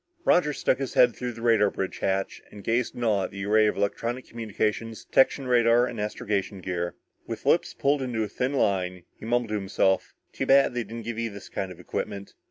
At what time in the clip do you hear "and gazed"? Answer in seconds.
2.49-2.95